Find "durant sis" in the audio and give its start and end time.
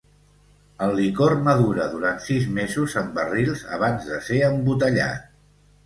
1.93-2.49